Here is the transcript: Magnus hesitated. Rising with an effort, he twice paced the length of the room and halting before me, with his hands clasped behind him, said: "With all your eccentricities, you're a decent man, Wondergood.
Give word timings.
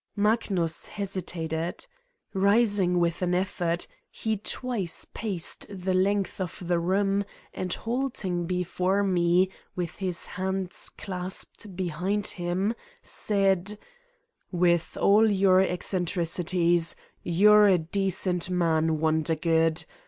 Magnus 0.15 0.87
hesitated. 0.87 1.85
Rising 2.33 2.97
with 2.97 3.21
an 3.21 3.35
effort, 3.35 3.85
he 4.09 4.35
twice 4.35 5.05
paced 5.13 5.67
the 5.69 5.93
length 5.93 6.41
of 6.41 6.59
the 6.65 6.79
room 6.79 7.23
and 7.53 7.71
halting 7.71 8.45
before 8.45 9.03
me, 9.03 9.49
with 9.75 9.97
his 9.97 10.25
hands 10.25 10.89
clasped 10.89 11.75
behind 11.75 12.25
him, 12.25 12.73
said: 13.03 13.77
"With 14.51 14.97
all 14.99 15.29
your 15.29 15.61
eccentricities, 15.61 16.95
you're 17.21 17.67
a 17.67 17.77
decent 17.77 18.49
man, 18.49 18.97
Wondergood. 19.01 19.85